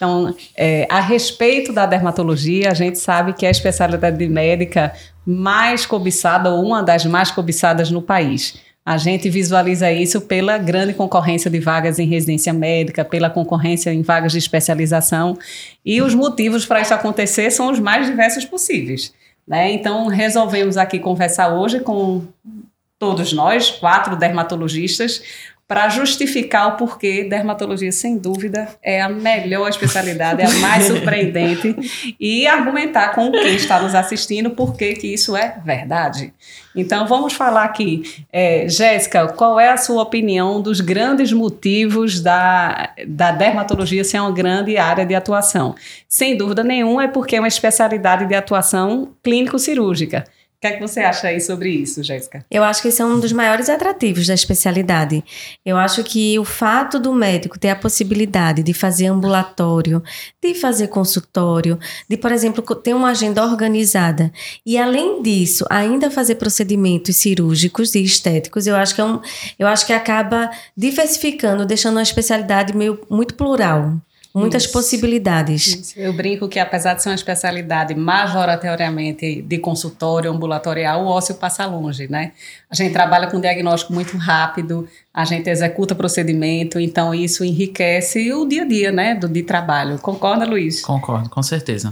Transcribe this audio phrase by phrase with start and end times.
[0.00, 4.94] Então, é, a respeito da dermatologia, a gente sabe que é a especialidade médica
[5.26, 8.58] mais cobiçada ou uma das mais cobiçadas no país.
[8.82, 14.00] A gente visualiza isso pela grande concorrência de vagas em residência médica, pela concorrência em
[14.00, 15.36] vagas de especialização,
[15.84, 19.12] e os motivos para isso acontecer são os mais diversos possíveis.
[19.46, 19.70] Né?
[19.72, 22.22] Então, resolvemos aqui conversar hoje com
[22.98, 25.22] todos nós, quatro dermatologistas,
[25.70, 32.16] para justificar o porquê dermatologia, sem dúvida, é a melhor especialidade, é a mais surpreendente,
[32.18, 36.34] e argumentar com quem está nos assistindo por que isso é verdade.
[36.74, 38.02] Então, vamos falar aqui.
[38.32, 44.32] É, Jéssica, qual é a sua opinião dos grandes motivos da, da dermatologia ser uma
[44.32, 45.76] grande área de atuação?
[46.08, 50.24] Sem dúvida nenhuma, é porque é uma especialidade de atuação clínico-cirúrgica.
[50.60, 52.44] O que é que você acha aí sobre isso, Jéssica?
[52.50, 55.24] Eu acho que esse é um dos maiores atrativos da especialidade.
[55.64, 60.02] Eu acho que o fato do médico ter a possibilidade de fazer ambulatório,
[60.38, 64.30] de fazer consultório, de, por exemplo, ter uma agenda organizada
[64.66, 69.18] e, além disso, ainda fazer procedimentos cirúrgicos e estéticos, eu acho que, é um,
[69.58, 73.98] eu acho que acaba diversificando, deixando uma especialidade meio muito plural
[74.34, 74.72] muitas Isso.
[74.72, 75.66] possibilidades.
[75.66, 75.98] Isso.
[75.98, 81.66] Eu brinco que, apesar de ser uma especialidade majoratoriamente de consultório ambulatorial, o ósseo passa
[81.66, 82.32] longe, né?
[82.70, 88.46] A gente trabalha com diagnóstico muito rápido, a gente executa procedimento, então isso enriquece o
[88.46, 89.98] dia a dia, né, do, de trabalho.
[89.98, 90.80] Concorda, Luiz?
[90.80, 91.90] Concordo, com certeza.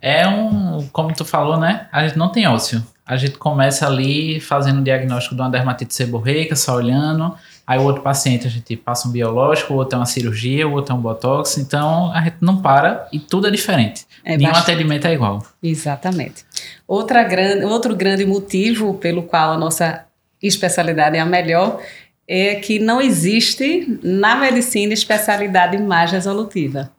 [0.00, 1.88] É um, como tu falou, né?
[1.92, 2.84] A gente não tem ósseo.
[3.06, 7.34] A gente começa ali fazendo o diagnóstico de uma dermatite seborreica, só olhando
[7.68, 10.72] Aí o outro paciente a gente passa um biológico, o outro é uma cirurgia, o
[10.72, 11.58] outro é um botox.
[11.58, 14.06] Então a gente não para e tudo é diferente.
[14.24, 14.70] É Nenhum bastante.
[14.70, 15.44] atendimento é igual.
[15.62, 16.46] Exatamente.
[16.86, 20.06] Outra grande, outro grande motivo pelo qual a nossa
[20.42, 21.78] especialidade é a melhor
[22.26, 26.90] é que não existe na medicina especialidade mais resolutiva.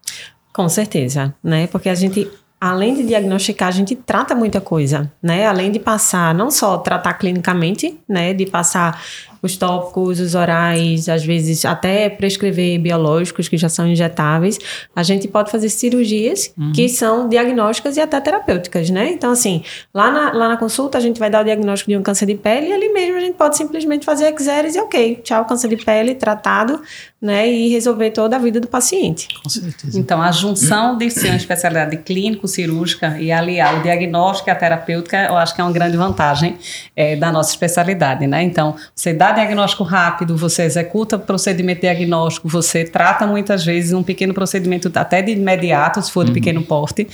[0.54, 1.66] Com certeza, né?
[1.66, 2.30] Porque a gente
[2.60, 5.48] além de diagnosticar, a gente trata muita coisa, né?
[5.48, 8.34] Além de passar, não só tratar clinicamente, né?
[8.34, 9.02] De passar
[9.42, 14.60] os tópicos, os orais, às vezes até prescrever biológicos que já são injetáveis,
[14.96, 16.72] a gente pode fazer cirurgias uhum.
[16.74, 19.10] que são diagnósticas e até terapêuticas, né?
[19.12, 19.64] Então, assim,
[19.94, 22.36] lá na, lá na consulta a gente vai dar o diagnóstico de um câncer de
[22.36, 25.78] pele e ali mesmo a gente pode simplesmente fazer exéres e ok, tchau, câncer de
[25.78, 26.82] pele tratado,
[27.22, 27.50] né?
[27.52, 29.28] E resolver toda a vida do paciente.
[29.44, 30.00] Com certeza.
[30.00, 34.56] Então, a junção de ser uma especialidade clínico cirúrgica e aliar o diagnóstico e a
[34.56, 36.58] terapêutica, eu acho que é uma grande vantagem
[36.96, 38.42] é, da nossa especialidade, né?
[38.44, 44.34] Então, você dá diagnóstico rápido, você executa procedimento diagnóstico, você trata muitas vezes um pequeno
[44.34, 46.36] procedimento até de imediato, se for de uhum.
[46.36, 47.08] pequeno porte,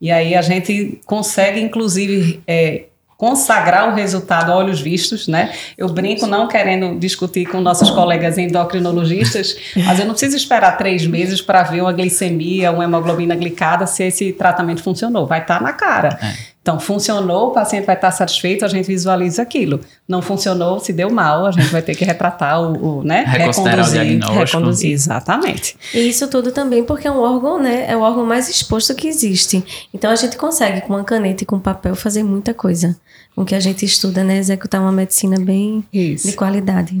[0.00, 2.84] e aí a gente consegue, inclusive, é,
[3.20, 5.52] consagrar o resultado a olhos vistos, né?
[5.76, 11.06] Eu brinco não querendo discutir com nossos colegas endocrinologistas, mas eu não preciso esperar três
[11.06, 15.26] meses para ver uma glicemia, uma hemoglobina glicada, se esse tratamento funcionou.
[15.26, 16.18] Vai estar tá na cara.
[16.22, 16.49] É.
[16.62, 19.80] Então, funcionou, o paciente vai estar satisfeito, a gente visualiza aquilo.
[20.06, 23.24] Não funcionou, se deu mal, a gente vai ter que retratar o, o né?
[23.26, 24.20] Reconduzir.
[24.22, 24.92] O reconduzir.
[24.92, 25.74] Exatamente.
[25.94, 27.86] E isso tudo também porque é um órgão, né?
[27.88, 29.64] É o órgão mais exposto que existe.
[29.94, 32.94] Então, a gente consegue, com uma caneta e com papel, fazer muita coisa.
[33.34, 34.36] Com que a gente estuda, né?
[34.36, 36.28] Executar uma medicina bem isso.
[36.28, 37.00] de qualidade.